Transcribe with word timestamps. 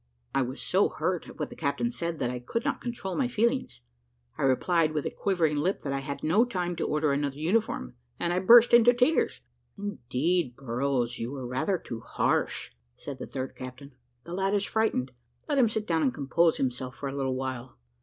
I 0.33 0.41
was 0.41 0.59
so 0.59 0.89
hurt 0.89 1.29
at 1.29 1.37
what 1.37 1.51
the 1.51 1.55
captain 1.55 1.91
said, 1.91 2.17
that 2.17 2.31
I 2.31 2.39
could 2.39 2.65
not 2.65 2.81
control 2.81 3.15
my 3.15 3.27
feelings. 3.27 3.81
I 4.35 4.41
replied 4.41 4.93
with 4.93 5.05
a 5.05 5.11
quivering 5.11 5.57
lip, 5.57 5.83
that 5.83 5.93
"I 5.93 5.99
had 5.99 6.21
had 6.21 6.23
no 6.23 6.43
time 6.43 6.75
to 6.77 6.83
order 6.87 7.11
another 7.13 7.37
uniform" 7.37 7.93
and 8.19 8.33
I 8.33 8.39
burst 8.39 8.73
into 8.73 8.95
tears. 8.95 9.41
"Indeed, 9.77 10.55
Burrows, 10.55 11.19
you 11.19 11.35
are 11.35 11.45
rather 11.45 11.77
too 11.77 11.99
harsh," 11.99 12.71
said 12.95 13.19
the 13.19 13.27
third 13.27 13.55
captain; 13.55 13.93
"the 14.23 14.33
lad 14.33 14.55
is 14.55 14.65
frightened. 14.65 15.11
Let 15.47 15.59
him 15.59 15.69
sit 15.69 15.85
down 15.85 16.01
and 16.01 16.11
compose 16.11 16.57
himself 16.57 16.95
for 16.95 17.07
a 17.07 17.15
little 17.15 17.35
while. 17.35 17.77